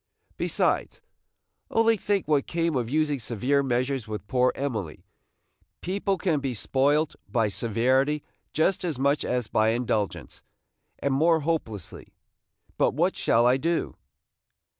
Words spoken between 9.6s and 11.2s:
indulgence, and